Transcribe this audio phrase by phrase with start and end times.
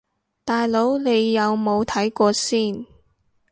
[0.43, 2.87] 大佬你有冇睇過先